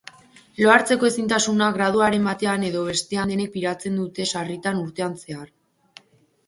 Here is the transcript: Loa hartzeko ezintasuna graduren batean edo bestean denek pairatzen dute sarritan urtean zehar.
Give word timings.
Loa 0.61 0.71
hartzeko 0.77 1.07
ezintasuna 1.09 1.67
graduren 1.75 2.25
batean 2.31 2.65
edo 2.71 2.81
bestean 2.89 3.35
denek 3.35 3.53
pairatzen 3.59 4.01
dute 4.03 4.29
sarritan 4.35 4.83
urtean 4.87 5.17
zehar. 5.25 5.55